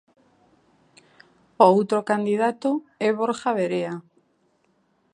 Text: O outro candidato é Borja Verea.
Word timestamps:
O 1.63 1.65
outro 1.77 1.99
candidato 2.09 2.71
é 3.07 3.09
Borja 3.17 3.51
Verea. 3.57 3.95